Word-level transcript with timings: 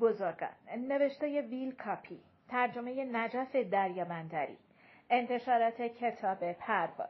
بزرگان 0.00 0.48
نوشته 0.76 1.40
ویل 1.40 1.74
کاپی 1.74 2.20
ترجمه 2.48 3.04
نجف 3.04 3.56
دریامندری 3.56 4.58
انتشارات 5.10 5.82
کتاب 5.82 6.52
پرواز. 6.52 7.08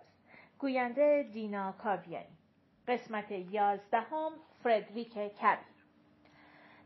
گوینده 0.59 1.29
دینا 1.33 1.73
کاویانی. 1.73 2.39
قسمت 2.89 3.31
یازدهم 3.31 4.33
فردریک 4.63 5.15
کبیر. 5.15 5.79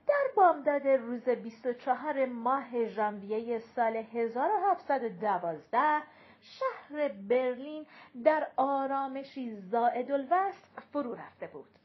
در 0.06 0.24
بامداد 0.36 0.86
روز 0.86 1.28
24 1.28 2.26
ماه 2.26 2.86
ژانویه 2.86 3.58
سال 3.58 3.96
1712 3.96 6.02
شهر 6.40 7.08
برلین 7.08 7.86
در 8.24 8.46
آرامشی 8.56 9.56
زائد 9.56 10.12
الوصف 10.12 10.62
فرو 10.92 11.14
رفته 11.14 11.46
بود. 11.46 11.78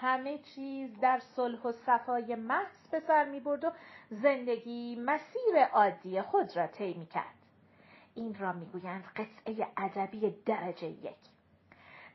همه 0.00 0.38
چیز 0.38 1.00
در 1.00 1.18
صلح 1.18 1.62
و 1.62 1.72
صفای 1.72 2.34
محض 2.34 2.88
به 2.90 3.00
سر 3.00 3.24
می 3.24 3.40
برد 3.40 3.64
و 3.64 3.70
زندگی 4.10 4.96
مسیر 4.96 5.64
عادی 5.72 6.22
خود 6.22 6.56
را 6.56 6.66
طی 6.66 6.94
می 6.94 7.06
کرد. 7.06 7.34
این 8.14 8.34
را 8.34 8.52
می‌گویند 8.52 9.04
قطعه 9.16 9.66
ادبی 9.76 10.30
درجه 10.46 10.86
یک. 10.86 11.16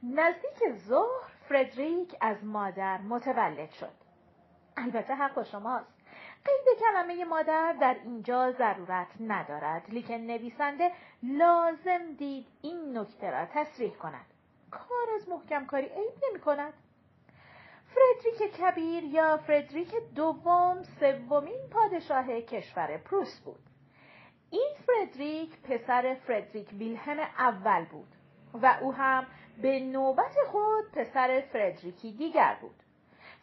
نزدیک 0.03 0.77
ظهر 0.87 1.31
فردریک 1.49 2.15
از 2.21 2.43
مادر 2.43 2.97
متولد 2.97 3.71
شد. 3.71 3.93
البته 4.77 5.15
حق 5.15 5.43
شماست. 5.43 5.93
قید 6.45 6.79
کلمه 6.79 7.25
مادر 7.25 7.73
در 7.73 7.95
اینجا 8.03 8.51
ضرورت 8.51 9.07
ندارد 9.19 9.85
لیکن 9.89 10.13
نویسنده 10.13 10.91
لازم 11.23 12.13
دید 12.17 12.47
این 12.61 12.97
نکته 12.97 13.31
را 13.31 13.45
تصریح 13.45 13.93
کند. 13.95 14.25
کار 14.71 15.15
از 15.15 15.29
محکم 15.29 15.65
کاری 15.65 15.85
عیب 15.85 16.13
نمی 16.29 16.39
کند. 16.39 16.73
فردریک 17.95 18.55
کبیر 18.55 19.03
یا 19.03 19.37
فردریک 19.37 19.95
دوم 20.15 20.83
سومین 20.99 21.69
پادشاه 21.71 22.41
کشور 22.41 22.97
پروس 22.97 23.39
بود. 23.39 23.59
این 24.49 24.73
فردریک 24.87 25.61
پسر 25.61 26.17
فردریک 26.27 26.69
ویلهم 26.73 27.19
اول 27.19 27.85
بود 27.85 28.07
و 28.53 28.77
او 28.81 28.93
هم 28.93 29.25
به 29.61 29.79
نوبت 29.79 30.35
خود 30.47 30.91
پسر 30.91 31.43
فردریکی 31.53 32.11
دیگر 32.11 32.57
بود. 32.61 32.83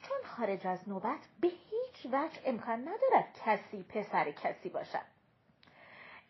چون 0.02 0.16
خارج 0.24 0.66
از 0.66 0.88
نوبت 0.88 1.20
به 1.40 1.48
هیچ 1.48 2.06
وجه 2.06 2.40
امکان 2.44 2.80
ندارد 2.80 3.40
کسی 3.46 3.82
پسر 3.82 4.30
کسی 4.30 4.68
باشد. 4.68 5.12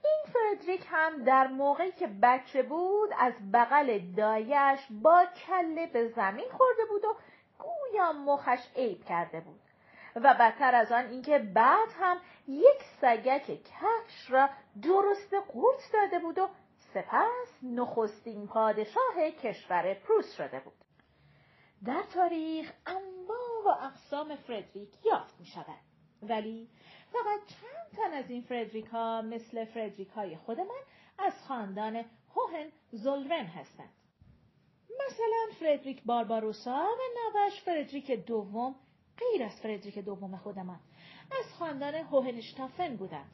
این 0.05 0.33
فردریک 0.33 0.87
هم 0.91 1.25
در 1.25 1.47
موقعی 1.47 1.93
که 1.93 2.07
بچه 2.23 2.63
بود 2.63 3.11
از 3.19 3.33
بغل 3.53 3.99
دایش 3.99 4.81
با 4.91 5.25
کله 5.47 5.87
به 5.87 6.09
زمین 6.09 6.49
خورده 6.51 6.85
بود 6.89 7.05
و 7.05 7.17
گویا 7.63 8.13
مخش 8.13 8.61
عیب 8.77 9.05
کرده 9.05 9.41
بود. 9.41 9.61
و 10.17 10.35
بدتر 10.35 10.75
از 10.75 10.93
آن 10.93 11.07
اینکه 11.07 11.39
بعد 11.39 11.89
هم 12.01 12.17
یک 12.49 12.83
سگک 13.01 13.47
کفش 13.65 14.31
را 14.31 14.49
درست 14.83 15.35
قورت 15.35 15.91
داده 15.93 16.19
بود 16.19 16.39
و 16.39 16.49
سپس 16.95 17.63
نخستین 17.63 18.47
پادشاه 18.47 19.31
کشور 19.43 19.95
پروس 19.95 20.37
شده 20.37 20.61
بود. 20.61 20.75
در 21.85 22.03
تاریخ 22.15 22.73
انواع 22.87 23.65
و 23.67 23.85
اقسام 23.85 24.37
فردریک 24.37 25.07
یافت 25.07 25.41
می 25.41 25.47
شود 25.47 25.81
ولی 26.23 26.69
فقط 27.13 27.41
چند 27.47 27.97
تن 27.97 28.13
از 28.13 28.31
این 28.31 28.43
فردریک 28.43 28.87
ها 28.87 29.23
مثل 29.23 29.65
فردریک 29.65 30.09
های 30.09 30.37
خود 30.37 30.61
من 30.61 30.83
از 31.19 31.33
خاندان 31.49 32.05
هوهن 32.37 32.73
زولرن 32.91 33.47
هستند. 33.47 33.93
مثلا 35.07 35.47
فردریک 35.61 36.03
بارباروسا 36.05 36.87
و 36.99 37.39
نوش 37.39 37.63
فردریک 37.63 38.11
دوم 38.11 38.75
غیر 39.19 39.43
از 39.43 39.61
فردریک 39.61 39.99
دوم 39.99 40.37
خودمان. 40.37 40.81
از 41.41 41.55
خاندان 41.59 41.95
هوهنشتافن 41.95 42.97
بودند. 42.97 43.31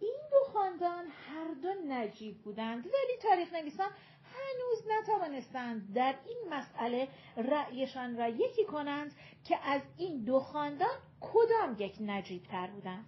این 0.00 0.16
دو 0.30 0.52
خاندان 0.52 1.04
هر 1.06 1.54
دو 1.62 1.68
نجیب 1.88 2.42
بودند 2.42 2.86
ولی 2.86 3.16
تاریخ 3.22 3.52
نویسان 3.52 3.90
هنوز 4.24 4.84
نتوانستند 4.88 5.94
در 5.94 6.14
این 6.26 6.54
مسئله 6.54 7.08
رأیشان 7.36 8.16
را 8.16 8.28
یکی 8.28 8.64
کنند 8.64 9.12
که 9.44 9.58
از 9.64 9.82
این 9.96 10.24
دو 10.24 10.40
خاندان 10.40 10.98
کدام 11.20 11.76
یک 11.78 11.96
نجیب 12.00 12.42
تر 12.42 12.66
بودند. 12.66 13.06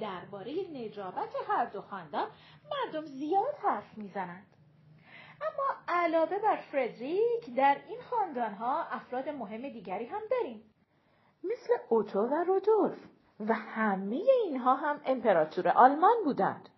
درباره 0.00 0.52
نجابت 0.72 1.28
هر 1.48 1.64
دو 1.64 1.82
خاندان 1.82 2.30
مردم 2.70 3.06
زیاد 3.06 3.54
حرف 3.62 3.98
می‌زنند. 3.98 4.55
اما 5.42 5.74
علاوه 5.88 6.38
بر 6.38 6.56
فردریک 6.56 7.54
در 7.56 7.76
این 7.88 8.00
خاندان 8.10 8.54
ها 8.54 8.84
افراد 8.84 9.28
مهم 9.28 9.68
دیگری 9.68 10.06
هم 10.06 10.20
داریم. 10.30 10.62
مثل 11.44 11.72
اوتو 11.88 12.20
و 12.20 12.34
رودولف. 12.34 12.98
و 13.40 13.54
همه 13.54 14.22
اینها 14.44 14.74
هم 14.74 15.00
امپراتور 15.04 15.68
آلمان 15.68 16.16
بودند. 16.24 16.68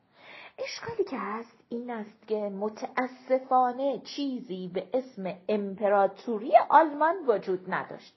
اشکالی 0.59 1.05
که 1.05 1.19
هست 1.19 1.59
این 1.69 1.91
است 1.91 2.29
که 2.29 2.37
متاسفانه 2.37 3.99
چیزی 3.99 4.71
به 4.75 4.89
اسم 4.93 5.37
امپراتوری 5.49 6.53
آلمان 6.69 7.17
وجود 7.27 7.75
نداشت. 7.75 8.15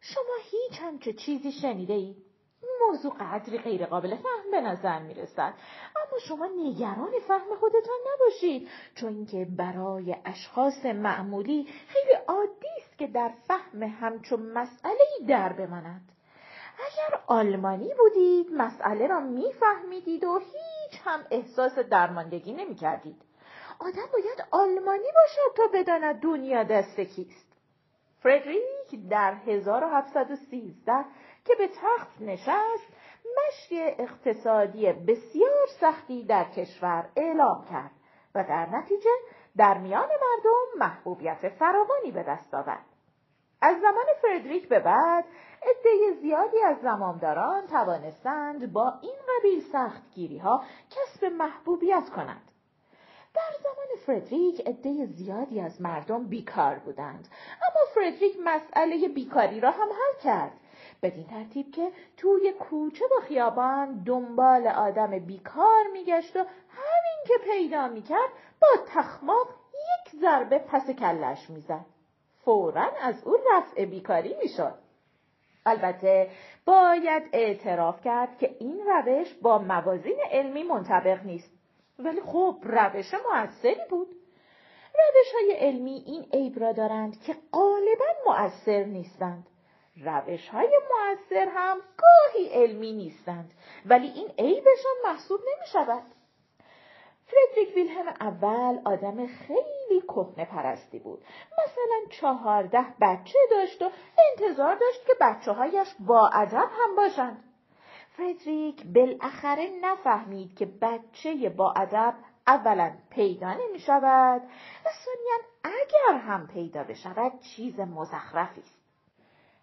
شما 0.00 0.36
هیچ 0.50 0.80
همچه 0.82 1.12
چیزی 1.12 1.52
شنیده 1.52 1.94
اید؟ 1.94 2.27
موضوع 2.80 3.14
قدری 3.20 3.58
غیر 3.58 3.86
قابل 3.86 4.16
فهم 4.16 4.50
به 4.50 4.60
نظر 4.60 4.98
می 4.98 5.14
رسد. 5.14 5.54
اما 5.96 6.18
شما 6.28 6.46
نگران 6.46 7.12
فهم 7.28 7.56
خودتان 7.60 7.98
نباشید 8.14 8.68
چون 8.94 9.14
اینکه 9.14 9.46
برای 9.56 10.16
اشخاص 10.24 10.84
معمولی 10.84 11.68
خیلی 11.88 12.14
عادی 12.28 12.68
است 12.78 12.98
که 12.98 13.06
در 13.06 13.30
فهم 13.46 13.82
همچون 13.82 14.42
مسئله 14.42 15.26
در 15.28 15.52
بمانند. 15.52 16.12
اگر 16.78 17.20
آلمانی 17.26 17.94
بودید 17.98 18.52
مسئله 18.52 19.06
را 19.06 19.20
میفهمیدید 19.20 20.24
و 20.24 20.38
هیچ 20.38 21.00
هم 21.04 21.20
احساس 21.30 21.78
درماندگی 21.78 22.52
نمی 22.52 22.74
کردید. 22.74 23.22
آدم 23.78 24.06
باید 24.12 24.44
آلمانی 24.50 25.08
باشد 25.14 25.56
تا 25.56 25.62
بداند 25.74 26.20
دنیا 26.20 26.62
دست 26.62 27.00
کیست. 27.00 27.48
فردریک 28.22 29.08
در 29.10 29.34
1713 29.34 31.04
که 31.48 31.54
به 31.54 31.68
تخت 31.68 32.20
نشست 32.20 32.92
مشی 33.38 33.82
اقتصادی 33.82 34.92
بسیار 34.92 35.66
سختی 35.80 36.24
در 36.24 36.44
کشور 36.44 37.08
اعلام 37.16 37.64
کرد 37.70 37.90
و 38.34 38.44
در 38.44 38.66
نتیجه 38.66 39.10
در 39.56 39.78
میان 39.78 40.08
مردم 40.08 40.78
محبوبیت 40.78 41.48
فراوانی 41.48 42.10
به 42.10 42.22
دست 42.22 42.54
آورد. 42.54 42.84
از 43.62 43.76
زمان 43.80 44.04
فردریک 44.22 44.68
به 44.68 44.80
بعد 44.80 45.24
عده 45.62 46.20
زیادی 46.20 46.62
از 46.62 46.76
زمامداران 46.82 47.66
توانستند 47.66 48.72
با 48.72 48.92
این 49.02 49.16
قبیل 49.28 49.60
سختگیری 49.72 50.38
ها 50.38 50.64
کسب 50.90 51.24
محبوبیت 51.24 52.08
کنند. 52.16 52.50
در 53.34 53.58
زمان 53.62 53.86
فردریک 54.06 54.66
عده 54.66 55.06
زیادی 55.06 55.60
از 55.60 55.82
مردم 55.82 56.28
بیکار 56.28 56.78
بودند 56.78 57.28
اما 57.62 57.94
فردریک 57.94 58.36
مسئله 58.44 59.08
بیکاری 59.08 59.60
را 59.60 59.70
هم 59.70 59.88
حل 59.88 60.22
کرد 60.22 60.52
بدین 61.02 61.26
ترتیب 61.26 61.70
که 61.70 61.92
توی 62.16 62.52
کوچه 62.52 63.04
و 63.04 63.20
خیابان 63.20 64.02
دنبال 64.06 64.66
آدم 64.66 65.18
بیکار 65.18 65.84
میگشت 65.92 66.36
و 66.36 66.38
همین 66.68 67.24
که 67.26 67.34
پیدا 67.44 67.88
می‌کرد 67.88 68.30
با 68.60 68.68
تخماق 68.86 69.48
یک 69.74 70.20
ضربه 70.20 70.58
پس 70.58 70.90
کلش 70.90 71.50
می‌زد. 71.50 71.84
فورا 72.44 72.90
از 73.02 73.24
او 73.24 73.36
رفع 73.52 73.84
بیکاری 73.84 74.36
می‌شد. 74.42 74.74
البته 75.66 76.30
باید 76.64 77.22
اعتراف 77.32 78.04
کرد 78.04 78.38
که 78.38 78.56
این 78.58 78.80
روش 78.86 79.34
با 79.34 79.58
موازین 79.58 80.18
علمی 80.30 80.62
منطبق 80.62 81.24
نیست. 81.24 81.50
ولی 81.98 82.20
خب 82.20 82.56
روش 82.62 83.14
موثری 83.14 83.80
بود. 83.90 84.08
روش 84.94 85.34
های 85.34 85.52
علمی 85.52 86.02
این 86.06 86.26
عیب 86.32 86.60
را 86.60 86.72
دارند 86.72 87.20
که 87.20 87.36
غالبا 87.52 88.04
مؤثر 88.26 88.84
نیستند. 88.84 89.46
روش 90.04 90.48
های 90.48 90.80
مؤثر 90.90 91.48
هم 91.54 91.76
گاهی 91.96 92.48
علمی 92.48 92.92
نیستند 92.92 93.54
ولی 93.86 94.06
این 94.06 94.28
عیبشان 94.38 94.92
محسوب 95.04 95.40
نمی 95.40 95.66
شود. 95.72 96.02
فردریک 97.26 97.76
ویلهم 97.76 98.06
اول 98.20 98.80
آدم 98.84 99.26
خیلی 99.26 100.00
کهنه 100.08 100.44
پرستی 100.44 100.98
بود. 100.98 101.24
مثلا 101.52 102.20
چهارده 102.20 102.86
بچه 103.00 103.38
داشت 103.50 103.82
و 103.82 103.90
انتظار 104.30 104.74
داشت 104.74 105.06
که 105.06 105.12
بچه 105.20 105.52
هایش 105.52 105.88
با 106.00 106.28
ادب 106.28 106.70
هم 106.72 106.96
باشند. 106.96 107.44
فردریک 108.16 108.86
بالاخره 108.94 109.70
نفهمید 109.80 110.56
که 110.56 110.66
بچه 110.66 111.48
با 111.48 111.72
ادب 111.76 112.14
اولا 112.46 112.92
پیدا 113.10 113.54
نمی 113.54 113.78
شود 113.78 114.42
و 114.84 114.88
ثانیا 115.04 115.38
اگر 115.64 116.18
هم 116.18 116.46
پیدا 116.46 116.84
بشود 116.84 117.32
چیز 117.40 117.80
مزخرفی 117.80 118.60
است. 118.60 118.77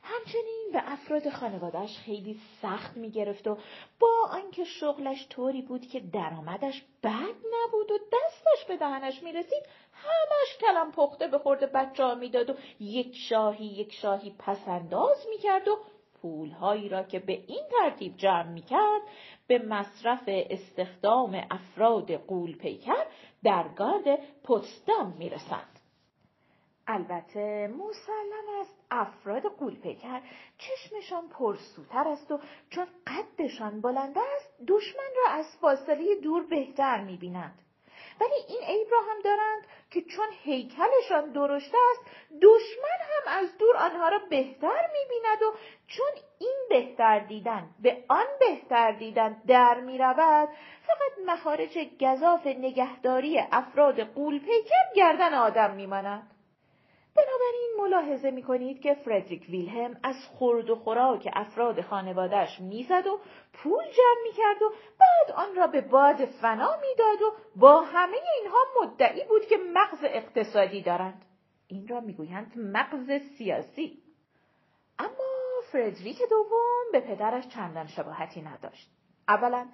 همچنین 0.06 0.70
به 0.74 0.92
افراد 0.92 1.30
خانوادهش 1.30 1.98
خیلی 1.98 2.40
سخت 2.62 2.98
می 2.98 3.12
گرفت 3.12 3.48
و 3.48 3.58
با 4.00 4.30
آنکه 4.32 4.64
شغلش 4.64 5.28
طوری 5.30 5.62
بود 5.62 5.88
که 5.88 6.00
درآمدش 6.00 6.84
بد 7.04 7.36
نبود 7.54 7.92
و 7.92 7.98
دستش 7.98 8.66
به 8.68 8.78
دهنش 8.78 9.24
می 9.24 9.34
رسید 9.34 9.64
همش 9.94 10.58
کلم 10.62 10.92
پخته 10.92 11.28
به 11.28 11.38
خورده 11.38 11.68
بچه 11.68 12.04
ها 12.04 12.16
می 12.16 12.30
داد 12.30 12.50
و 12.50 12.54
یک 12.80 13.16
شاهی 13.30 13.66
یک 13.66 13.94
شاهی 13.94 14.36
پسنداز 14.40 15.26
می 15.30 15.38
کرد 15.38 15.68
و 15.68 15.78
پولهایی 16.22 16.90
را 16.90 17.04
که 17.04 17.20
به 17.20 17.34
این 17.48 17.64
ترتیب 17.72 18.18
جمع 18.18 18.48
می 18.48 18.62
کرد 18.62 19.02
به 19.48 19.60
مصرف 19.60 20.24
استخدام 20.28 21.48
افراد 21.52 22.12
قول 22.12 22.58
پیکر 22.58 23.06
در 23.44 23.68
گارد 23.68 24.20
می 25.20 25.30
رسند. 25.30 25.80
البته 26.88 27.68
مسلم 27.68 28.60
است 28.62 28.76
افراد 28.92 29.44
قولپیکر. 29.44 30.22
چشمشان 30.58 31.30
پرسوتر 31.30 32.08
است 32.08 32.32
و 32.32 32.40
چون 32.70 32.88
قدشان 33.08 33.82
بلند 33.82 34.18
است 34.18 34.54
دشمن 34.68 35.10
را 35.16 35.32
از 35.32 35.46
فاصله 35.62 36.16
دور 36.16 36.44
بهتر 36.44 37.02
می‌بینند 37.02 37.60
ولی 38.22 38.34
این 38.48 38.62
عیب 38.68 38.88
را 38.92 39.00
هم 39.00 39.22
دارند 39.24 39.68
که 39.92 40.02
چون 40.02 40.28
هیکلشان 40.44 41.32
درشت 41.32 41.72
است 41.92 42.02
دشمن 42.42 43.00
هم 43.02 43.44
از 43.44 43.58
دور 43.58 43.78
آنها 43.78 44.10
را 44.10 44.20
بهتر 44.30 44.90
می‌بیند 44.94 45.42
و 45.42 45.58
چون 45.88 46.12
این 46.40 46.58
بهتر 46.70 47.20
دیدن 47.20 47.70
به 47.80 48.04
آن 48.08 48.26
بهتر 48.40 48.92
دیدن 48.92 49.42
در 49.48 49.82
می‌رود 49.82 50.50
فقط 50.88 51.26
مخارج 51.28 51.78
گذاف 52.02 52.48
نگهداری 52.48 53.40
افراد 53.52 54.00
قولپیکر 54.00 54.94
گردن 54.96 55.34
آدم 55.34 55.76
میماند. 55.76 56.35
بنابراین 57.16 57.72
ملاحظه 57.78 58.32
می 58.32 58.44
کنید 58.44 58.82
که 58.82 58.94
فردریک 58.94 59.50
ویلهم 59.50 60.00
از 60.04 60.16
خورد 60.34 60.70
و 60.70 60.76
خوراک 60.76 61.30
افراد 61.34 61.82
خانوادهش 61.82 62.60
می‌زد 62.60 63.08
و 63.08 63.20
پول 63.54 63.84
جمع 63.84 64.24
می 64.24 64.32
کرد 64.32 64.62
و 64.62 64.70
بعد 65.00 65.36
آن 65.36 65.56
را 65.56 65.68
به 65.68 65.82
باد 65.82 66.26
فنا 66.26 66.78
می‌داد 66.82 67.22
و 67.22 67.34
با 67.56 67.82
همه 67.82 68.18
اینها 68.38 68.60
مدعی 68.82 69.24
بود 69.24 69.46
که 69.46 69.58
مغز 69.74 70.04
اقتصادی 70.04 70.82
دارند. 70.82 71.26
این 71.68 71.88
را 71.88 72.00
می‌گویند 72.00 72.54
مغز 72.58 73.12
سیاسی. 73.38 74.04
اما 75.00 75.62
فردریک 75.72 76.18
دوم 76.30 76.92
به 76.92 77.00
پدرش 77.00 77.48
چندان 77.48 77.88
شباهتی 77.88 78.42
نداشت. 78.42 78.90
اولا 79.28 79.68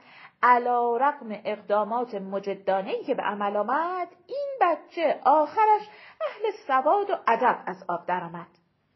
علا 0.43 0.97
رقم 0.97 1.41
اقدامات 1.45 2.15
مجدانه 2.15 3.03
که 3.03 3.15
به 3.15 3.23
عمل 3.23 3.57
آمد 3.57 4.07
این 4.27 4.49
بچه 4.61 5.19
آخرش 5.25 5.89
اهل 6.29 6.51
سواد 6.67 7.09
و 7.09 7.17
ادب 7.27 7.63
از 7.65 7.83
آب 7.87 8.05
درآمد. 8.05 8.47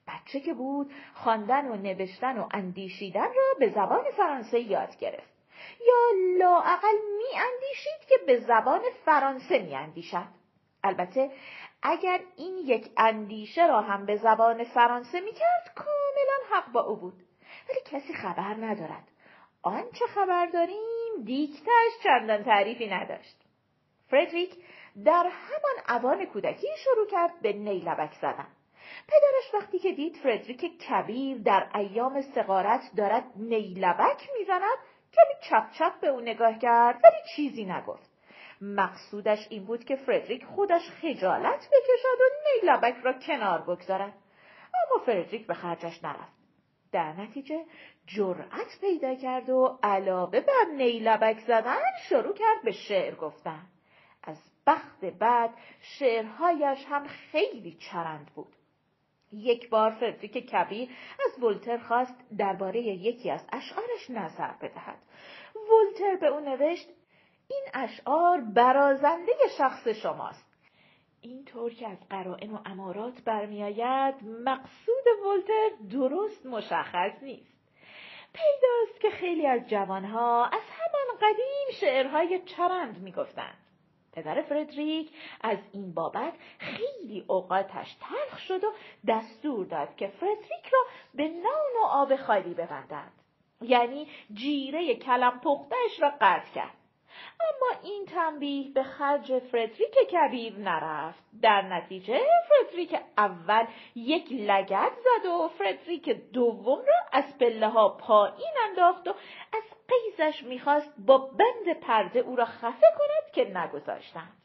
بچه 0.07 0.39
که 0.39 0.53
بود 0.53 0.91
خواندن 1.13 1.67
و 1.67 1.75
نوشتن 1.75 2.37
و 2.37 2.47
اندیشیدن 2.51 3.27
را 3.35 3.59
به 3.59 3.69
زبان 3.69 4.03
فرانسه 4.17 4.59
یاد 4.59 4.97
گرفت. 4.97 5.35
یا 5.87 6.11
لااقل 6.39 6.97
می 7.17 7.39
اندیشید 7.39 8.09
که 8.09 8.15
به 8.27 8.39
زبان 8.39 8.81
فرانسه 9.05 9.59
می 9.59 9.75
اندیشد. 9.75 10.27
البته 10.83 11.31
اگر 11.83 12.19
این 12.35 12.57
یک 12.57 12.89
اندیشه 12.97 13.67
را 13.67 13.81
هم 13.81 14.05
به 14.05 14.15
زبان 14.15 14.63
فرانسه 14.63 15.19
می 15.19 15.31
کرد 15.31 15.73
کاملا 15.75 16.57
حق 16.57 16.71
با 16.71 16.81
او 16.81 16.95
بود. 16.95 17.23
ولی 17.69 17.79
کسی 17.99 18.13
خبر 18.13 18.53
ندارد. 18.53 19.07
آنچه 19.61 20.05
خبر 20.05 20.45
داریم 20.45 21.23
دیکتش 21.23 21.91
چندان 22.03 22.43
تعریفی 22.43 22.87
نداشت. 22.87 23.35
فردریک 24.09 24.55
در 25.03 25.29
همان 25.31 25.99
اوان 25.99 26.25
کودکی 26.25 26.67
شروع 26.77 27.07
کرد 27.07 27.41
به 27.41 27.53
نیلبک 27.53 28.13
زدن. 28.13 28.47
پدرش 29.07 29.53
وقتی 29.53 29.79
که 29.79 29.91
دید 29.91 30.15
فردریک 30.23 30.79
کبیر 30.79 31.37
در 31.37 31.69
ایام 31.75 32.21
سقارت 32.21 32.81
دارد 32.97 33.23
نیلبک 33.35 34.29
می‌زند 34.39 34.77
کمی 35.13 35.49
چپ 35.49 35.71
چپ 35.71 35.99
به 35.99 36.07
او 36.07 36.21
نگاه 36.21 36.59
کرد 36.59 36.99
ولی 37.03 37.35
چیزی 37.35 37.65
نگفت. 37.65 38.09
مقصودش 38.61 39.47
این 39.49 39.65
بود 39.65 39.83
که 39.83 39.95
فردریک 39.95 40.45
خودش 40.45 40.89
خجالت 40.89 41.67
بکشد 41.67 42.21
و 42.21 42.25
نیلبک 42.45 42.95
را 43.03 43.13
کنار 43.13 43.61
بگذارد. 43.61 44.13
اما 44.73 45.05
فردریک 45.05 45.47
به 45.47 45.53
خرجش 45.53 46.03
نرفت. 46.03 46.35
در 46.91 47.13
نتیجه 47.13 47.65
جرأت 48.07 48.79
پیدا 48.81 49.15
کرد 49.15 49.49
و 49.49 49.79
علاوه 49.83 50.39
بر 50.39 50.65
نیلبک 50.75 51.39
زدن 51.39 51.81
شروع 52.09 52.33
کرد 52.33 52.63
به 52.63 52.71
شعر 52.71 53.15
گفتن. 53.15 53.67
از 54.25 54.37
بخت 54.67 55.05
بعد 55.05 55.49
شعرهایش 55.81 56.85
هم 56.89 57.07
خیلی 57.07 57.77
چرند 57.91 58.31
بود. 58.35 58.55
یک 59.31 59.69
بار 59.69 59.91
فردریک 59.91 60.49
کبیر 60.49 60.89
از 61.25 61.43
ولتر 61.43 61.77
خواست 61.77 62.15
درباره 62.37 62.81
یکی 62.81 63.31
از 63.31 63.45
اشعارش 63.51 64.09
نظر 64.09 64.51
بدهد. 64.61 64.97
ولتر 65.55 66.15
به 66.15 66.27
او 66.27 66.39
نوشت 66.39 66.87
این 67.47 67.63
اشعار 67.73 68.41
برازنده 68.41 69.31
شخص 69.57 69.87
شماست. 69.87 70.45
اینطور 71.21 71.73
که 71.73 71.87
از 71.87 71.97
قرائن 72.09 72.51
و 72.51 72.59
امارات 72.65 73.21
برمیآید 73.25 74.15
مقصود 74.23 75.05
ولتر 75.25 75.69
درست 75.91 76.45
مشخص 76.45 77.23
نیست. 77.23 77.55
پیداست 78.33 79.01
که 79.01 79.09
خیلی 79.09 79.47
از 79.47 79.67
جوانها 79.67 80.45
از 80.45 80.61
همان 80.71 81.17
قدیم 81.21 81.79
شعرهای 81.81 82.41
چرند 82.45 82.97
می‌گفتند. 83.01 83.64
پدر 84.15 84.41
فردریک 84.41 85.09
از 85.41 85.57
این 85.73 85.93
بابت 85.93 86.33
خیلی 86.57 87.25
اوقاتش 87.27 87.95
تلخ 88.01 88.39
شد 88.39 88.63
و 88.63 88.73
دستور 89.07 89.65
داد 89.65 89.95
که 89.95 90.07
فردریک 90.07 90.67
را 90.73 90.79
به 91.13 91.27
نان 91.27 91.83
و 91.83 91.85
آب 91.85 92.15
خالی 92.15 92.53
ببندند 92.53 93.11
یعنی 93.61 94.07
جیره 94.33 94.95
کلم 94.95 95.39
پختش 95.39 95.99
را 95.99 96.13
قطع 96.21 96.51
کرد. 96.55 96.77
اما 97.41 97.81
این 97.83 98.05
تنبیه 98.05 98.71
به 98.71 98.83
خرج 98.83 99.39
فردریک 99.39 99.93
کبیر 100.11 100.57
نرفت. 100.57 101.23
در 101.41 101.61
نتیجه 101.61 102.21
فردریک 102.49 102.95
اول 103.17 103.65
یک 103.95 104.31
لگت 104.31 104.91
زد 104.91 105.25
و 105.25 105.47
فردریک 105.47 106.09
دوم 106.09 106.79
را 106.79 106.95
از 107.11 107.37
پله 107.37 107.69
ها 107.69 107.89
پایین 107.89 108.53
انداخت 108.69 109.07
و 109.07 109.13
از 109.53 109.63
قیزش 109.87 110.43
می‌خواست 110.43 110.93
با 110.97 111.17
بند 111.17 111.79
پرده 111.79 112.19
او 112.19 112.35
را 112.35 112.45
خفه 112.45 112.87
کند 112.97 113.31
که 113.33 113.57
نگذاشتند. 113.57 114.41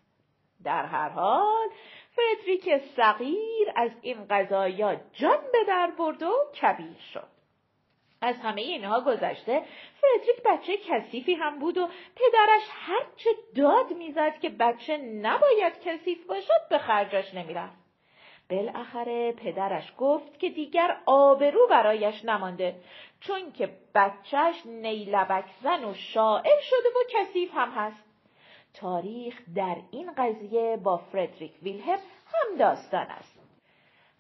در 0.65 0.87
هر 0.87 1.09
حال 1.09 1.69
فردریک 2.17 2.83
صغیر 2.97 3.73
از 3.77 3.91
این 4.03 4.27
قضایا 4.31 5.01
جان 5.13 5.39
به 5.53 5.65
در 5.69 5.93
برد 5.99 6.23
و 6.23 6.33
کبیر 6.63 6.97
شد. 7.13 7.29
از 8.23 8.37
همه 8.37 8.61
اینها 8.61 9.01
گذشته 9.01 9.65
فردریک 10.01 10.43
بچه 10.45 10.77
کثیفی 10.77 11.35
هم 11.35 11.59
بود 11.59 11.79
و 11.79 11.87
پدرش 11.87 12.63
هرچه 12.71 13.31
داد 13.57 13.93
می‌زد 13.93 14.39
که 14.39 14.49
بچه 14.49 14.97
نباید 14.97 15.81
کثیف 15.81 16.27
باشد 16.27 16.69
به 16.71 16.79
خرجش 16.79 17.35
نمی‌رفت. 17.35 17.90
بالاخره 18.51 19.33
پدرش 19.33 19.93
گفت 19.99 20.39
که 20.39 20.51
دیگر 20.51 20.97
آبرو 21.07 21.67
برایش 21.71 22.25
نمانده 22.25 22.77
چون 23.21 23.53
که 23.53 23.71
بچهش 23.95 24.67
نیلبک 24.67 25.45
زن 25.63 25.85
و 25.85 25.95
شاعر 25.95 26.61
شده 26.61 26.89
و 26.89 27.11
کثیف 27.11 27.51
هم 27.55 27.71
هست. 27.71 28.05
تاریخ 28.75 29.43
در 29.57 29.77
این 29.91 30.13
قضیه 30.17 30.77
با 30.77 30.97
فردریک 30.97 31.53
ویلهم 31.63 31.99
هم 32.27 32.57
داستان 32.59 33.07
است. 33.07 33.41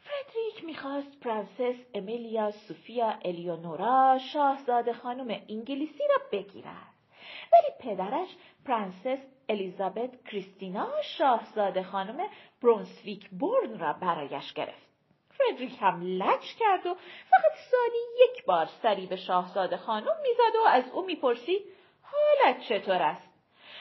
فردریک 0.00 0.64
می‌خواست 0.64 1.20
پرنسس 1.20 1.80
امیلیا 1.94 2.50
سوفیا 2.50 3.14
الیونورا 3.24 4.18
شاهزاده 4.32 4.92
خانم 4.92 5.40
انگلیسی 5.48 6.02
را 6.08 6.16
بگیرد. 6.32 6.89
ولی 7.52 7.94
پدرش 7.94 8.28
پرنسس 8.66 9.18
الیزابت 9.48 10.24
کریستینا 10.24 10.88
شاهزاده 11.02 11.82
خانم 11.82 12.28
برونسویک 12.62 13.28
بورن 13.28 13.78
را 13.78 13.92
برایش 13.92 14.52
گرفت. 14.52 14.90
فردریک 15.30 15.76
هم 15.80 16.02
لج 16.02 16.54
کرد 16.58 16.86
و 16.86 16.94
فقط 17.30 17.52
سالی 17.70 18.30
یک 18.30 18.44
بار 18.44 18.66
سری 18.82 19.06
به 19.06 19.16
شاهزاده 19.16 19.76
خانم 19.76 20.16
می‌زد 20.22 20.56
و 20.64 20.68
از 20.68 20.90
او 20.92 21.06
می‌پرسید 21.06 21.62
حالت 22.02 22.60
چطور 22.60 23.02
است؟ 23.02 23.30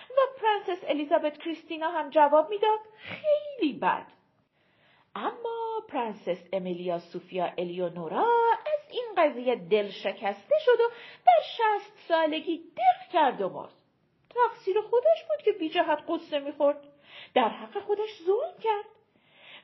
و 0.10 0.22
پرنسس 0.42 0.84
الیزابت 0.88 1.38
کریستینا 1.38 1.92
هم 1.92 2.10
جواب 2.10 2.50
می‌داد 2.50 2.80
خیلی 2.98 3.74
بد. 3.74 4.06
اما 5.16 5.84
پرنسس 5.88 6.44
امیلیا 6.54 7.00
سوفیا 7.00 7.54
الیونورا 7.58 8.28
این 8.90 9.06
قضیه 9.18 9.56
دل 9.56 9.90
شکسته 9.90 10.56
شد 10.66 10.80
و 10.82 10.90
در 11.26 11.42
شصت 11.58 11.94
سالگی 12.08 12.58
دق 12.58 13.12
کرد 13.14 13.42
و 13.42 13.50
مرد. 13.50 13.74
تقصیر 14.30 14.82
خودش 14.82 15.24
بود 15.30 15.46
که 15.46 15.52
بی 15.52 15.70
جهت 15.70 16.04
غصه 16.08 16.40
می‌خورد. 16.40 16.84
در 17.36 17.50
حق 17.50 17.80
خودش 17.80 18.10
ظلم 18.26 18.58
کرد. 18.64 18.86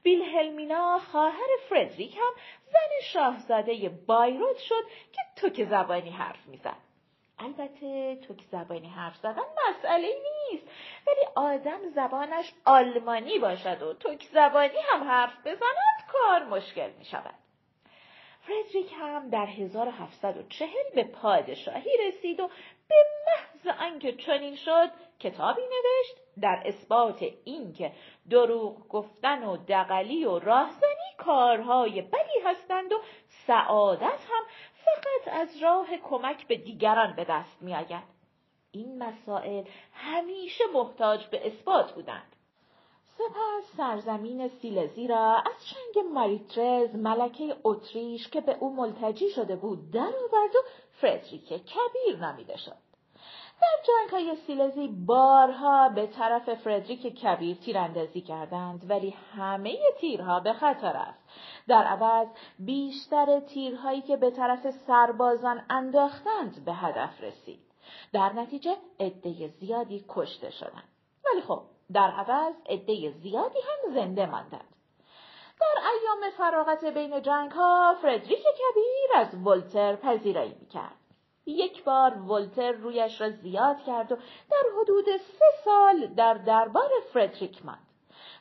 ویلهلمینا 0.06 1.00
خواهر 1.12 1.48
فردریک 1.70 2.18
هم 2.18 2.34
زن 2.66 3.08
شاهزاده 3.14 3.90
بایروت 3.90 4.58
شد 4.58 4.84
که 5.14 5.22
تو 5.36 5.50
که 5.50 5.66
زبانی 5.66 6.10
حرف 6.10 6.48
می‌زد. 6.48 6.78
البته 7.40 8.16
تو 8.16 8.36
که 8.36 8.44
زبانی 8.52 8.88
حرف 8.88 9.16
زدن 9.18 9.44
مسئله 9.70 10.08
نیست 10.08 10.68
ولی 11.08 11.26
آدم 11.36 11.90
زبانش 11.96 12.54
آلمانی 12.66 13.40
باشد 13.40 13.82
و 13.82 13.94
تک 13.94 14.24
زبانی 14.24 14.78
هم 14.92 15.04
حرف 15.04 15.40
بزند 15.40 16.06
کار 16.12 16.44
مشکل 16.44 16.90
می 17.00 17.06
شود. 17.06 17.45
فردریک 18.48 18.94
هم 19.00 19.30
در 19.30 19.46
1740 19.46 20.70
به 20.96 21.04
پادشاهی 21.04 21.92
رسید 22.08 22.40
و 22.40 22.50
به 22.88 22.96
محض 23.28 23.78
آنکه 23.80 24.14
چنین 24.14 24.56
شد 24.56 24.92
کتابی 25.20 25.62
نوشت 25.62 26.22
در 26.42 26.64
اثبات 26.66 27.26
اینکه 27.44 27.92
دروغ 28.30 28.88
گفتن 28.88 29.44
و 29.44 29.58
دقلی 29.58 30.26
و 30.26 30.40
راهزنی 30.40 31.16
کارهای 31.18 32.02
بدی 32.02 32.40
هستند 32.46 32.92
و 32.92 32.96
سعادت 33.28 34.02
هم 34.02 34.44
فقط 34.74 35.34
از 35.34 35.64
راه 35.64 35.98
کمک 35.98 36.48
به 36.48 36.56
دیگران 36.56 37.16
به 37.16 37.24
دست 37.24 37.62
می 37.62 37.76
آید. 37.76 38.16
این 38.72 39.04
مسائل 39.04 39.64
همیشه 39.94 40.64
محتاج 40.74 41.28
به 41.28 41.48
اثبات 41.48 41.92
بودند. 41.92 42.35
سپس 43.18 43.78
سرزمین 43.78 44.48
سیلزی 44.48 45.08
را 45.08 45.36
از 45.36 45.54
چنگ 45.66 46.06
ماریترز 46.06 46.96
ملکه 46.96 47.56
اتریش 47.64 48.30
که 48.30 48.42
به 48.42 48.58
او 48.60 48.76
ملتجی 48.76 49.30
شده 49.30 49.56
بود 49.56 49.92
درآورد 49.92 50.56
و 50.56 50.60
فردریک 51.02 51.48
کبیر 51.48 52.18
نامیده 52.20 52.58
شد. 52.58 52.86
در 53.62 53.84
جنگ 53.88 54.10
های 54.10 54.36
سیلزی 54.36 54.88
بارها 54.88 55.90
به 55.90 56.08
طرف 56.08 56.54
فردریک 56.54 57.22
کبیر 57.22 57.58
تیراندازی 57.58 58.22
کردند 58.22 58.90
ولی 58.90 59.10
همه 59.10 59.78
تیرها 60.00 60.40
به 60.40 60.54
خطر 60.54 60.98
است. 60.98 61.24
در 61.68 61.84
عوض 61.84 62.28
بیشتر 62.60 63.40
تیرهایی 63.40 64.02
که 64.02 64.18
به 64.18 64.32
طرف 64.32 64.72
سربازان 64.72 65.66
انداختند 65.70 66.66
به 66.66 66.74
هدف 66.74 67.22
رسید. 67.22 67.60
در 68.14 68.34
نتیجه 68.34 68.78
عده 69.00 69.48
زیادی 69.48 70.06
کشته 70.10 70.52
شدند. 70.52 70.90
ولی 71.26 71.42
خب 71.42 71.62
در 71.94 72.12
عوض 72.12 72.54
عده 72.70 73.12
زیادی 73.12 73.60
هم 73.60 73.94
زنده 73.94 74.26
ماندند. 74.26 74.76
در 75.62 75.82
ایام 75.82 76.32
فراغت 76.38 76.86
بین 76.86 77.22
جنگ 77.22 77.52
ها 77.52 77.96
فردریک 78.02 78.40
کبیر 78.40 79.16
از 79.16 79.48
ولتر 79.48 79.96
پذیرایی 79.96 80.56
می‌کرد. 80.60 80.96
یک 81.46 81.84
بار 81.84 82.22
ولتر 82.22 82.72
رویش 82.72 83.22
را 83.22 83.30
زیاد 83.30 83.84
کرد 83.84 84.12
و 84.12 84.16
در 84.52 84.64
حدود 84.82 85.06
سه 85.18 85.46
سال 85.66 86.08
در 86.08 86.34
دربار 86.34 86.90
فردریک 87.14 87.66
ماند. 87.66 87.88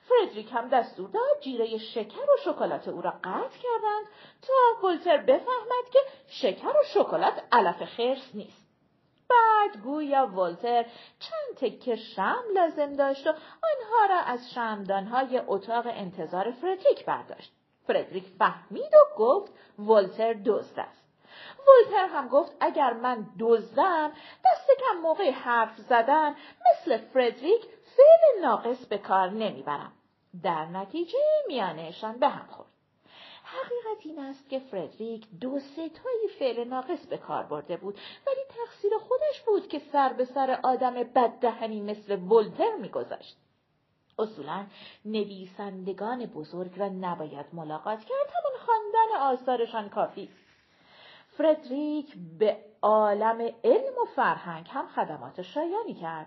فردریک 0.09 0.53
هم 0.53 0.69
دستور 0.69 1.11
داد 1.11 1.41
جیره 1.41 1.79
شکر 1.79 2.21
و 2.21 2.37
شکلات 2.45 2.89
او 2.89 3.03
را 3.03 3.11
قطع 3.11 3.59
کردند 3.63 4.07
تا 4.43 4.87
ولتر 4.87 5.17
بفهمد 5.17 5.91
که 5.93 5.99
شکر 6.27 6.69
و 6.69 6.85
شکلات 6.95 7.43
علف 7.53 7.85
خرس 7.85 8.35
نیست. 8.35 8.64
بعد 9.31 9.83
گویا 9.83 10.27
ولتر 10.27 10.87
چند 11.19 11.57
تکه 11.57 11.97
شم 11.97 12.43
لازم 12.55 12.97
داشت 12.97 13.27
و 13.27 13.31
آنها 13.31 14.07
را 14.11 14.21
از 14.21 14.51
شمدانهای 14.55 15.43
اتاق 15.47 15.87
انتظار 15.87 16.51
فردریک 16.51 17.05
برداشت. 17.05 17.53
فردریک 17.87 18.25
فهمید 18.39 18.95
و 18.95 19.19
گفت 19.19 19.53
ولتر 19.79 20.33
دزد 20.33 20.79
است. 20.81 21.05
ولتر 21.59 22.07
هم 22.07 22.29
گفت 22.29 22.53
اگر 22.61 22.93
من 22.93 23.27
دزدم 23.39 24.13
دست 24.45 24.71
کم 24.81 25.01
موقع 25.01 25.31
حرف 25.31 25.79
زدن 25.79 26.35
مثل 26.67 26.97
فردریک 26.97 27.63
فعل 27.97 28.43
ناقص 28.43 28.87
به 28.87 28.99
کار 28.99 29.31
نمی‌برم. 29.31 29.93
در 30.43 30.65
نتیجه 30.65 31.19
میانهشان 31.47 32.19
به 32.19 32.29
هم 32.29 32.47
خورد. 32.47 32.74
حقیقت 33.55 34.07
این 34.07 34.19
است 34.19 34.49
که 34.49 34.59
فردریک 34.59 35.27
دو 35.41 35.59
ستایی 35.61 36.29
فعل 36.39 36.65
ناقص 36.65 37.07
به 37.07 37.17
کار 37.17 37.43
برده 37.43 37.77
بود 37.77 37.99
ولی 38.27 38.41
تقصیر 38.49 38.93
خودش 38.99 39.41
بود 39.47 39.69
که 39.69 39.79
سر 39.93 40.13
به 40.13 40.25
سر 40.25 40.61
آدم 40.63 40.95
بددهنی 40.95 41.81
مثل 41.81 42.23
ولتر 42.23 42.77
میگذاشت. 42.77 43.37
اصولا 44.19 44.67
نویسندگان 45.05 46.27
بزرگ 46.27 46.79
را 46.79 46.89
نباید 46.89 47.47
ملاقات 47.53 47.99
کرد 47.99 48.31
همون 48.35 48.61
خواندن 48.67 49.21
آثارشان 49.21 49.89
کافی 49.89 50.29
فردریک 51.39 52.15
به 52.39 52.57
عالم 52.83 53.41
علم 53.65 53.93
و 54.03 54.05
فرهنگ 54.17 54.67
هم 54.71 54.87
خدمات 54.87 55.43
شایانی 55.43 55.95
کرد 55.95 56.27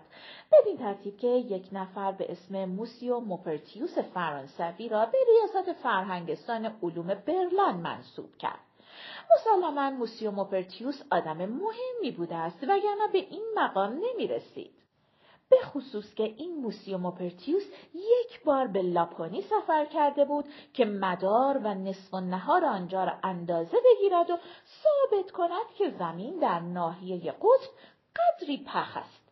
بدین 0.52 0.78
ترتیب 0.78 1.16
که 1.16 1.26
یک 1.26 1.68
نفر 1.72 2.12
به 2.12 2.32
اسم 2.32 2.64
موسیو 2.64 3.20
موپرتیوس 3.20 3.98
فرانسوی 3.98 4.88
را 4.88 5.06
به 5.06 5.18
ریاست 5.28 5.72
فرهنگستان 5.72 6.76
علوم 6.82 7.06
برلن 7.06 7.76
منصوب 7.76 8.36
کرد 8.36 8.60
مسلما 9.36 9.90
موسیو 9.90 10.30
موپرتیوس 10.30 11.02
آدم 11.10 11.36
مهمی 11.36 12.10
بوده 12.16 12.36
است 12.36 12.62
وگرنه 12.62 13.08
به 13.12 13.18
این 13.18 13.44
مقام 13.56 13.92
نمی 13.92 14.26
رسید. 14.26 14.87
به 15.50 15.56
خصوص 15.64 16.14
که 16.14 16.22
این 16.22 16.60
موسیو 16.60 16.98
موپرتیوس 16.98 17.64
یک 17.94 18.44
بار 18.44 18.66
به 18.66 18.82
لاپونی 18.82 19.42
سفر 19.42 19.84
کرده 19.84 20.24
بود 20.24 20.44
که 20.72 20.84
مدار 20.84 21.58
و 21.58 21.74
نصف‌النهار 21.74 22.64
آنجا 22.64 23.04
را 23.04 23.12
اندازه 23.22 23.76
بگیرد 23.84 24.30
و 24.30 24.38
ثابت 24.82 25.30
کند 25.30 25.66
که 25.78 25.90
زمین 25.90 26.38
در 26.38 26.60
ناحیه 26.60 27.32
قطب 27.32 27.70
قدری 28.16 28.64
پخ 28.66 28.96
است. 28.96 29.27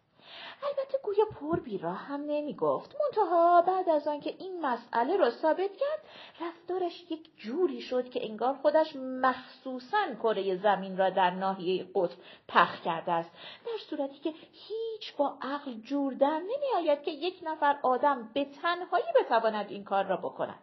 البته 0.63 0.99
گویا 1.03 1.25
پر 1.25 1.61
بیراه 1.61 1.97
هم 1.97 2.21
نمی 2.21 2.55
گفت. 2.55 2.97
منتها 3.01 3.63
بعد 3.63 3.89
از 3.89 4.09
آنکه 4.09 4.35
این 4.39 4.67
مسئله 4.67 5.17
را 5.17 5.31
ثابت 5.31 5.77
کرد 5.77 6.01
رفتارش 6.41 7.11
یک 7.11 7.37
جوری 7.37 7.81
شد 7.81 8.11
که 8.11 8.29
انگار 8.29 8.55
خودش 8.55 8.97
مخصوصا 8.97 10.15
کره 10.23 10.57
زمین 10.57 10.97
را 10.97 11.11
در 11.11 11.31
ناحیه 11.31 11.87
قطب 11.95 12.17
پخ 12.49 12.81
کرده 12.81 13.13
است 13.13 13.31
در 13.67 13.79
صورتی 13.91 14.19
که 14.19 14.31
هیچ 14.31 15.17
با 15.17 15.39
عقل 15.43 15.75
جور 15.75 16.15
در 16.15 16.39
نمی 16.41 16.75
آید 16.77 17.03
که 17.03 17.11
یک 17.11 17.41
نفر 17.43 17.79
آدم 17.83 18.31
به 18.35 18.45
تنهایی 18.63 19.05
بتواند 19.21 19.71
این 19.71 19.85
کار 19.85 20.05
را 20.05 20.17
بکند. 20.17 20.63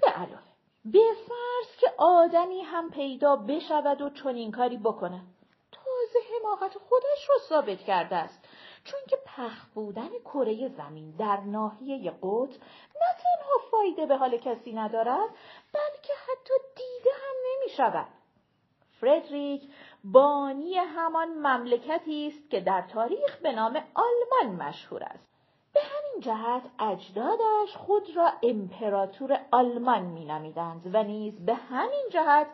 به 0.00 0.10
علاوه 0.10 0.56
به 0.84 1.14
فرض 1.28 1.76
که 1.80 1.86
آدمی 1.98 2.60
هم 2.60 2.90
پیدا 2.90 3.36
بشود 3.36 4.00
و 4.00 4.10
چنین 4.10 4.52
کاری 4.52 4.76
بکند. 4.76 5.26
تازه 5.72 6.18
حماقت 6.34 6.78
خودش 6.78 7.28
را 7.28 7.36
ثابت 7.48 7.78
کرده 7.78 8.16
است. 8.16 8.45
چون 8.86 9.00
که 9.08 9.16
پخ 9.26 9.64
بودن 9.74 10.08
کره 10.24 10.68
زمین 10.68 11.10
در 11.10 11.40
ناحیه 11.40 12.10
قطب 12.10 12.60
نه 13.00 13.12
تنها 13.22 13.58
فایده 13.70 14.06
به 14.06 14.16
حال 14.16 14.36
کسی 14.36 14.72
ندارد 14.72 15.30
بلکه 15.72 16.12
حتی 16.26 16.54
دیده 16.76 17.10
هم 17.14 17.36
نمی 17.52 17.70
شود. 17.76 18.06
فردریک 19.00 19.62
بانی 20.04 20.74
همان 20.74 21.28
مملکتی 21.28 22.26
است 22.26 22.50
که 22.50 22.60
در 22.60 22.82
تاریخ 22.82 23.36
به 23.42 23.52
نام 23.52 23.84
آلمان 23.94 24.56
مشهور 24.62 25.02
است. 25.02 25.26
به 25.74 25.80
همین 25.82 26.20
جهت 26.20 26.62
اجدادش 26.78 27.76
خود 27.76 28.16
را 28.16 28.32
امپراتور 28.42 29.40
آلمان 29.50 30.02
مینامیدند 30.02 30.90
و 30.94 31.02
نیز 31.02 31.44
به 31.46 31.54
همین 31.54 32.06
جهت 32.10 32.46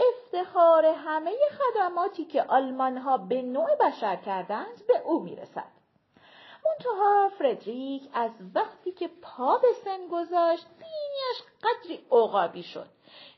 افتخار 0.00 0.86
همه 0.86 1.32
خدماتی 1.50 2.24
که 2.24 2.42
آلمان 2.42 2.98
ها 2.98 3.16
به 3.16 3.42
نوع 3.42 3.76
بشر 3.80 4.16
کردند 4.16 4.86
به 4.88 5.02
او 5.04 5.22
می‌رسد. 5.22 5.75
منتها 6.68 7.30
فردریک 7.38 8.02
از 8.12 8.30
وقتی 8.54 8.92
که 8.92 9.10
پا 9.22 9.58
به 9.58 9.68
سن 9.84 10.08
گذاشت 10.12 10.66
بینیش 10.78 11.42
قدری 11.62 12.06
عقابی 12.10 12.62
شد 12.62 12.88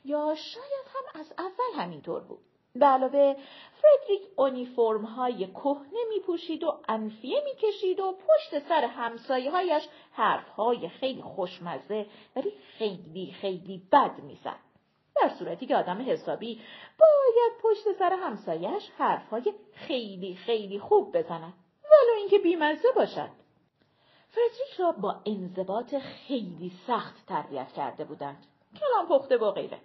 یا 0.05 0.35
شاید 0.35 0.87
هم 0.95 1.21
از 1.21 1.33
اول 1.39 1.83
همینطور 1.83 2.21
بود 2.21 2.39
به 2.75 2.87
علاوه 2.87 3.37
فردریک 3.83 4.23
اونیفرم 4.37 5.05
های 5.05 5.47
کهنه 5.47 5.99
می 6.09 6.21
پوشید 6.27 6.65
و 6.65 6.81
انفیه 6.89 7.43
می 7.45 7.55
کشید 7.69 8.01
و 8.01 8.13
پشت 8.13 8.59
سر 8.69 8.85
همسایه 8.85 9.51
هایش 9.51 9.89
حرف 10.13 10.49
های 10.49 10.89
خیلی 10.89 11.23
خوشمزه 11.23 12.07
ولی 12.37 12.53
خیلی 12.79 13.35
خیلی 13.41 13.83
بد 13.93 14.19
می 14.19 14.39
زد. 14.45 14.59
در 15.17 15.29
صورتی 15.29 15.67
که 15.67 15.77
آدم 15.77 16.11
حسابی 16.11 16.61
باید 16.99 17.53
پشت 17.63 17.99
سر 17.99 18.13
همسایش 18.13 18.91
حرف 18.99 19.29
های 19.29 19.55
خیلی 19.73 20.35
خیلی 20.35 20.79
خوب 20.79 21.19
بزند. 21.19 21.55
ولو 21.91 22.17
اینکه 22.17 22.39
بیمزه 22.39 22.89
باشد. 22.97 23.31
فردریک 24.29 24.75
را 24.79 24.93
با 24.93 25.17
انضباط 25.27 25.95
خیلی 25.95 26.73
سخت 26.87 27.27
تربیت 27.27 27.73
کرده 27.73 28.05
بودند. 28.05 28.47
کلام 28.81 29.09
پخته 29.09 29.37
و 29.37 29.51
غیره. 29.51 29.79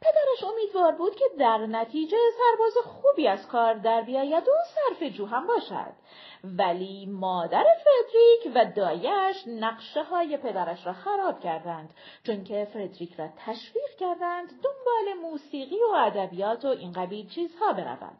پدرش 0.00 0.50
امیدوار 0.52 0.92
بود 0.92 1.14
که 1.14 1.24
در 1.38 1.58
نتیجه 1.58 2.16
سرباز 2.38 2.74
خوبی 2.84 3.28
از 3.28 3.48
کار 3.48 3.74
در 3.74 4.02
بیاید 4.02 4.48
و 4.48 4.52
صرف 4.74 5.12
جو 5.12 5.26
هم 5.26 5.46
باشد. 5.46 5.92
ولی 6.44 7.06
مادر 7.06 7.64
فردریک 7.64 8.56
و 8.56 8.72
دایش 8.76 9.36
نقشه 9.46 10.02
های 10.02 10.36
پدرش 10.36 10.86
را 10.86 10.92
خراب 10.92 11.40
کردند. 11.40 11.94
چون 12.26 12.44
که 12.44 12.68
فردریک 12.72 13.14
را 13.14 13.28
تشویق 13.46 13.96
کردند 13.98 14.48
دنبال 14.48 15.30
موسیقی 15.30 15.78
و 15.92 15.94
ادبیات 15.96 16.64
و 16.64 16.68
این 16.68 16.92
قبیل 16.92 17.28
چیزها 17.28 17.72
برود 17.72 18.18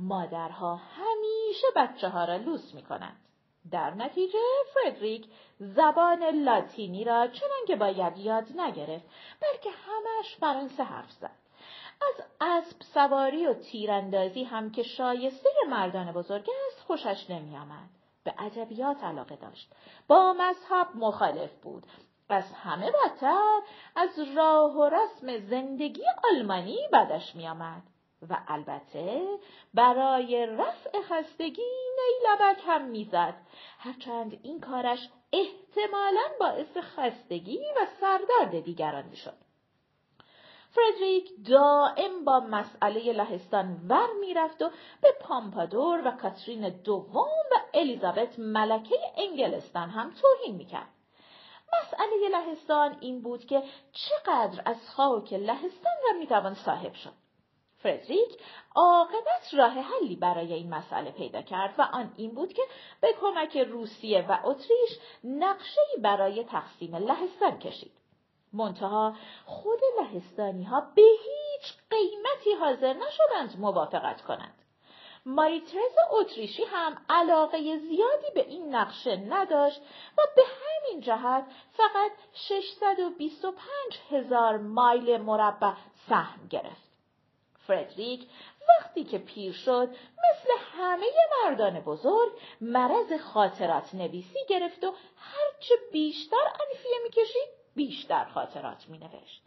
مادرها 0.00 0.76
همیشه 0.76 1.66
بچه 1.76 2.08
ها 2.08 2.24
را 2.24 2.36
لوس 2.36 2.74
می 2.74 2.82
کنند. 2.82 3.16
در 3.70 3.94
نتیجه 3.94 4.38
فردریک 4.74 5.26
زبان 5.58 6.24
لاتینی 6.24 7.04
را 7.04 7.26
چنان 7.26 7.66
که 7.66 7.76
باید 7.76 8.18
یاد 8.18 8.44
نگرفت 8.56 9.04
بلکه 9.40 9.70
همش 9.70 10.36
فرانسه 10.40 10.82
حرف 10.84 11.10
زد. 11.10 11.30
از 12.08 12.24
اسب 12.40 12.82
سواری 12.82 13.46
و 13.46 13.54
تیراندازی 13.54 14.44
هم 14.44 14.70
که 14.70 14.82
شایسته 14.82 15.50
مردان 15.68 16.12
بزرگ 16.12 16.48
است 16.68 16.80
خوشش 16.80 17.30
نمی 17.30 17.56
آمد. 17.56 17.88
به 18.24 18.34
ادبیات 18.38 19.04
علاقه 19.04 19.36
داشت. 19.36 19.72
با 20.08 20.32
مذهب 20.32 20.86
مخالف 20.94 21.52
بود. 21.62 21.86
از 22.28 22.52
همه 22.52 22.90
بدتر 22.90 23.60
از 23.96 24.18
راه 24.36 24.76
و 24.76 24.88
رسم 24.88 25.38
زندگی 25.38 26.02
آلمانی 26.32 26.78
بدش 26.92 27.36
می 27.36 27.48
آمد. 27.48 27.82
و 28.28 28.38
البته 28.48 29.38
برای 29.74 30.46
رفع 30.46 31.00
خستگی 31.00 31.62
نیلبک 31.96 32.62
هم 32.66 32.84
می‌زد 32.84 33.34
هرچند 33.78 34.40
این 34.42 34.60
کارش 34.60 35.08
احتمالا 35.32 36.28
باعث 36.40 36.76
خستگی 36.76 37.58
و 37.58 37.86
سردرد 38.00 38.64
دیگران 38.64 39.04
می‌شد 39.04 39.36
فردریک 40.70 41.30
دائم 41.48 42.24
با 42.24 42.40
مسئله 42.40 43.12
لهستان 43.12 43.80
ور 43.88 44.08
می‌رفت 44.20 44.62
و 44.62 44.70
به 45.02 45.08
پامپادور 45.20 46.02
و 46.04 46.10
کاترین 46.10 46.68
دوم 46.68 47.28
و 47.52 47.54
الیزابت 47.74 48.38
ملکه 48.38 48.96
انگلستان 49.16 49.90
هم 49.90 50.10
توهین 50.10 50.56
می‌کرد. 50.56 50.88
مسئله 51.82 52.28
لهستان 52.28 52.96
این 53.00 53.22
بود 53.22 53.44
که 53.44 53.62
چقدر 53.92 54.62
از 54.64 54.90
خاک 54.90 55.32
لهستان 55.32 55.92
را 56.06 56.18
می‌توان 56.18 56.54
صاحب 56.54 56.94
شد. 56.94 57.19
فردریک 57.82 58.38
عاقبت 58.74 59.54
راه 59.54 59.72
حلی 59.72 60.16
برای 60.16 60.52
این 60.52 60.74
مسئله 60.74 61.10
پیدا 61.10 61.42
کرد 61.42 61.74
و 61.78 61.82
آن 61.82 62.12
این 62.16 62.34
بود 62.34 62.52
که 62.52 62.62
به 63.00 63.12
کمک 63.20 63.56
روسیه 63.56 64.26
و 64.28 64.38
اتریش 64.44 64.98
نقشه‌ای 65.24 66.02
برای 66.02 66.44
تقسیم 66.44 66.96
لهستان 66.96 67.58
کشید. 67.58 67.92
منتها 68.52 69.14
خود 69.44 69.80
لهستانی 70.00 70.64
ها 70.64 70.80
به 70.94 71.02
هیچ 71.02 71.72
قیمتی 71.90 72.52
حاضر 72.60 72.92
نشدند 72.92 73.60
موافقت 73.60 74.22
کنند. 74.22 74.54
ماریترز 75.26 75.94
اتریشی 76.10 76.62
هم 76.64 77.06
علاقه 77.08 77.58
زیادی 77.78 78.30
به 78.34 78.46
این 78.46 78.74
نقشه 78.74 79.16
نداشت 79.16 79.80
و 80.18 80.22
به 80.36 80.42
همین 80.42 81.00
جهت 81.00 81.44
فقط 81.72 82.12
625 82.32 83.56
هزار 84.10 84.58
مایل 84.58 85.20
مربع 85.20 85.74
سهم 86.08 86.48
گرفت. 86.50 86.89
فردریک 87.70 88.28
وقتی 88.68 89.04
که 89.04 89.18
پیر 89.18 89.52
شد 89.52 89.88
مثل 89.90 90.50
همه 90.72 91.06
مردان 91.44 91.80
بزرگ 91.80 92.32
مرض 92.60 93.12
خاطرات 93.12 93.94
نویسی 93.94 94.38
گرفت 94.48 94.84
و 94.84 94.94
هرچه 95.16 95.74
بیشتر 95.92 96.36
انفیه 96.36 96.96
می‌کشید 97.04 97.48
بیشتر 97.74 98.24
خاطرات 98.24 98.88
می 98.88 98.98
نوشت. 98.98 99.42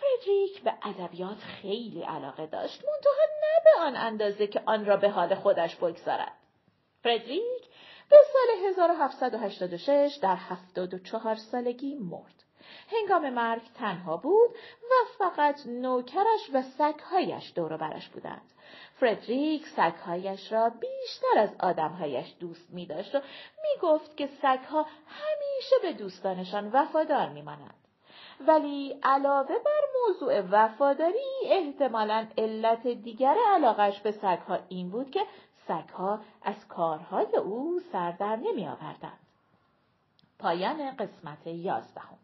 فردریک 0.00 0.62
به 0.62 0.74
ادبیات 0.82 1.38
خیلی 1.38 2.02
علاقه 2.02 2.46
داشت 2.46 2.84
منتها 2.84 3.24
نه 3.42 3.62
به 3.64 3.80
آن 3.80 3.96
اندازه 3.96 4.46
که 4.46 4.62
آن 4.66 4.86
را 4.86 4.96
به 4.96 5.10
حال 5.10 5.34
خودش 5.34 5.76
بگذارد. 5.76 6.32
فردریک 7.02 7.62
به 8.10 8.16
سال 8.32 8.68
1786 8.68 10.18
در 10.22 10.36
74 10.36 11.34
سالگی 11.34 11.94
مرد. 11.94 12.45
هنگام 12.92 13.30
مرگ 13.30 13.62
تنها 13.74 14.16
بود 14.16 14.50
و 14.82 14.94
فقط 15.18 15.66
نوکرش 15.66 16.50
و 16.52 16.62
سگهایش 16.62 17.52
دور 17.54 17.76
برش 17.76 18.08
بودند. 18.08 18.52
فردریک 19.00 19.66
سگهایش 19.66 20.52
را 20.52 20.68
بیشتر 20.68 21.38
از 21.38 21.50
آدمهایش 21.60 22.34
دوست 22.40 22.70
می 22.70 22.86
داشت 22.86 23.14
و 23.14 23.18
می 23.62 23.80
گفت 23.82 24.16
که 24.16 24.26
سگها 24.26 24.82
همیشه 25.06 25.76
به 25.82 25.92
دوستانشان 25.92 26.70
وفادار 26.72 27.28
می 27.28 27.42
مانند. 27.42 27.74
ولی 28.40 29.00
علاوه 29.02 29.58
بر 29.58 29.80
موضوع 30.02 30.40
وفاداری 30.40 31.42
احتمالا 31.44 32.26
علت 32.38 32.86
دیگر 32.86 33.36
علاقش 33.54 34.00
به 34.00 34.12
سگها 34.12 34.58
این 34.68 34.90
بود 34.90 35.10
که 35.10 35.26
سگها 35.68 36.20
از 36.42 36.68
کارهای 36.68 37.36
او 37.36 37.80
سردر 37.92 38.36
نمی 38.36 38.68
آوردند. 38.68 39.18
پایان 40.38 40.96
قسمت 40.96 41.46
یازدهم 41.46 42.18